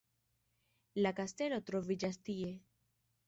La 1.05 1.11
kastelo 1.19 1.61
troviĝas 1.67 2.19
tie! 2.29 2.51